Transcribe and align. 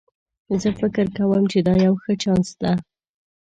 زه 0.61 0.69
فکر 0.79 1.05
کوم 1.17 1.43
چې 1.51 1.59
دا 1.67 1.73
یو 1.85 1.93
ښه 2.01 2.13
چانس 2.21 2.49
ده 2.61 2.71